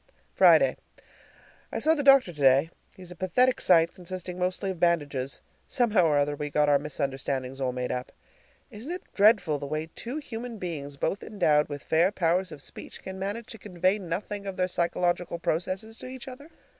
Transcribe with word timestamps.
Friday. 0.33 0.77
I 1.71 1.77
saw 1.77 1.93
the 1.93 2.01
doctor 2.01 2.33
today. 2.33 2.71
He's 2.97 3.11
a 3.11 3.15
pathetic 3.15 3.61
sight, 3.61 3.93
consisting 3.93 4.39
mostly 4.39 4.71
of 4.71 4.79
bandages. 4.79 5.41
Somehow 5.67 6.05
or 6.05 6.17
other 6.17 6.35
we 6.35 6.49
got 6.49 6.67
our 6.67 6.79
misunderstandings 6.79 7.61
all 7.61 7.71
made 7.71 7.91
up. 7.91 8.11
Isn't 8.71 8.91
it 8.91 9.03
dreadful 9.13 9.59
the 9.59 9.67
way 9.67 9.91
two 9.93 10.17
human 10.17 10.57
beings, 10.57 10.97
both 10.97 11.21
endowed 11.21 11.69
with 11.69 11.83
fair 11.83 12.11
powers 12.11 12.51
of 12.51 12.63
speech, 12.63 13.03
can 13.03 13.19
manage 13.19 13.45
to 13.51 13.59
convey 13.59 13.99
nothing 13.99 14.47
of 14.47 14.57
their 14.57 14.67
psychological 14.67 15.37
processes 15.37 15.97
to 15.97 16.07
each 16.07 16.27
other? 16.27 16.49